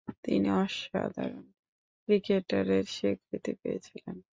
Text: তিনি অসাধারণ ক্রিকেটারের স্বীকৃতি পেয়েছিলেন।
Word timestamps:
তিনি 0.23 0.49
অসাধারণ 0.61 1.45
ক্রিকেটারের 2.03 2.85
স্বীকৃতি 2.87 3.51
পেয়েছিলেন। 3.61 4.17